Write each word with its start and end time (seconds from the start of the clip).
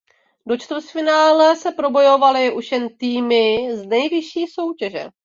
Do 0.45 0.57
čtvrtfinále 0.57 1.55
se 1.55 1.71
probojovaly 1.71 2.51
už 2.53 2.71
jen 2.71 2.97
týmy 2.97 3.77
z 3.77 3.85
nejvyšší 3.85 4.47
soutěže. 4.47 5.05